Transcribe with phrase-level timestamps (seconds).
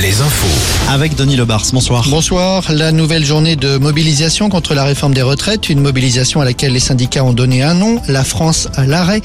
[0.00, 0.90] les infos.
[0.90, 2.06] Avec Denis Lebars, bonsoir.
[2.08, 2.72] Bonsoir.
[2.72, 6.80] La nouvelle journée de mobilisation contre la réforme des retraites, une mobilisation à laquelle les
[6.80, 9.20] syndicats ont donné un nom, la France à l'arrêt.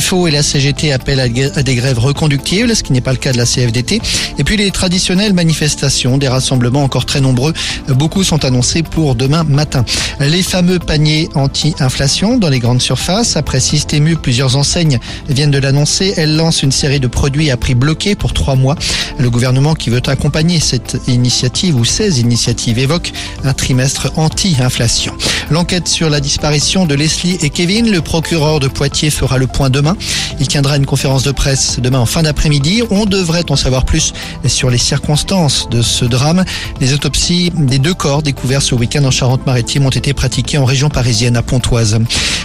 [0.00, 3.32] FO et la CGT appellent à des grèves reconductibles, ce qui n'est pas le cas
[3.32, 4.00] de la CFDT.
[4.38, 7.52] Et puis les traditionnelles manifestations, des rassemblements encore très nombreux,
[7.88, 9.84] beaucoup sont annoncés pour demain matin.
[10.20, 14.98] Les fameux paniers anti-inflation dans les grandes surfaces, après Systému, plusieurs enseignes
[15.28, 16.14] viennent de l'annoncer.
[16.16, 18.76] Elles lancent une série de produits à prix bloqué pour trois mois.
[19.18, 23.12] Le gouvernement qui veut accompagner cette initiative ou ces initiatives évoque
[23.44, 25.14] un trimestre anti-inflation.
[25.50, 29.70] L'enquête sur la disparition de Leslie et Kevin, le procureur de Poitiers fera le point
[29.70, 29.96] demain.
[30.40, 32.82] Il tiendra une conférence de presse demain en fin d'après-midi.
[32.90, 34.12] On devrait en savoir plus
[34.46, 36.44] sur les circonstances de ce drame.
[36.80, 40.88] Les autopsies des deux corps découverts ce week-end en Charente-Maritime ont été pratiquées en région
[40.90, 41.98] parisienne à Pontoise.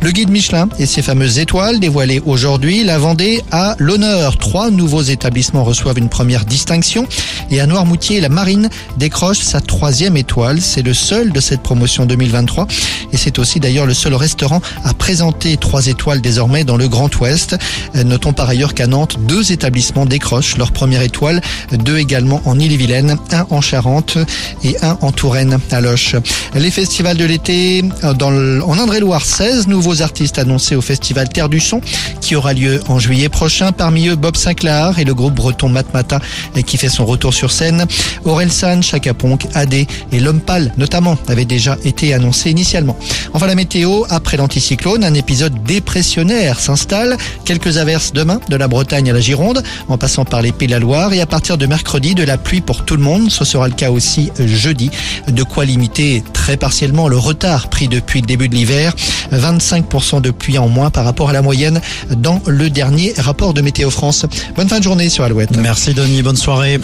[0.00, 4.38] Le guide Michelin et ses fameuses étoiles dévoilées aujourd'hui, la Vendée a l'honneur.
[4.38, 7.06] Trois nouveaux établissements reçoivent une première distinction
[7.50, 10.60] et à Noirmoutier, la Marine décroche sa troisième étoile.
[10.60, 12.68] C'est le seul de cette promotion 2023
[13.12, 17.14] et c'est aussi d'ailleurs le seul restaurant à présenter trois étoiles désormais dans le Grand
[17.20, 17.56] Ouest.
[17.96, 21.40] Euh, notons par ailleurs qu'à Nantes, deux établissements décrochent leur première étoile,
[21.72, 24.18] deux également en Ille-et-Vilaine, un en Charente
[24.62, 26.14] et un en Touraine à Loche.
[26.54, 31.60] Les festivals de l'été euh, en Indre-et-Loire, 16 nouveaux artistes annoncés au festival Terre du
[31.60, 31.80] Son
[32.20, 33.72] qui aura lieu en juillet prochain.
[33.72, 36.20] Parmi eux, Bob Sinclair et le groupe breton Matmata
[36.66, 37.86] qui fait son retour sur scène.
[38.24, 39.86] Orelsan, Chaka Ponk, AD et
[40.20, 42.96] L'Homme Pâle notamment avaient déjà été annoncés initialement.
[43.32, 47.16] Enfin la météo, après l'anticyclone, un épisode dépressionnaire s'installe.
[47.44, 50.72] Quelques averses demain de la Bretagne à la Gironde, en passant par les Pays de
[50.72, 53.30] la Loire et à partir de mercredi de la pluie pour tout le monde.
[53.30, 54.90] Ce sera le cas aussi jeudi.
[55.28, 58.94] De quoi limiter très partiellement le retard pris depuis le début de l'hiver.
[59.32, 63.60] 25% de pluie en moins par rapport à la moyenne dans le dernier rapport de
[63.60, 64.26] Météo France.
[64.56, 65.56] Bonne fin de journée sur Alouette.
[65.56, 66.78] Merci Denis, bonne soirée.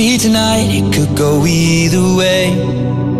[0.00, 3.19] see tonight, it could go either way.